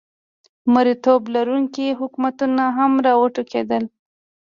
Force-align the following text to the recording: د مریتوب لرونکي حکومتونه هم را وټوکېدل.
د 0.63 0.65
مریتوب 0.73 1.21
لرونکي 1.35 1.87
حکومتونه 1.99 2.63
هم 2.77 2.91
را 3.05 3.13
وټوکېدل. 3.21 3.83